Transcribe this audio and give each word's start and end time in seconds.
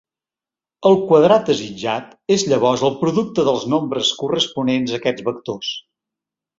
El 0.89 0.95
quadrat 1.11 1.45
desitjat 1.51 2.17
és 2.37 2.47
llavors 2.53 2.87
el 2.89 2.97
producte 3.05 3.47
dels 3.53 3.69
nombres 3.77 4.13
corresponents 4.25 4.99
a 4.99 5.03
aquests 5.03 5.31
vectors. 5.33 5.75